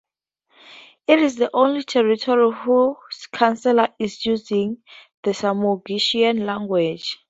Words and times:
It 1.05 1.19
is 1.19 1.35
the 1.35 1.51
only 1.55 1.83
territory 1.83 2.51
whose 2.51 3.27
Council 3.31 3.85
is 3.99 4.25
using 4.25 4.81
the 5.21 5.29
Samogitian 5.29 6.43
language. 6.43 7.19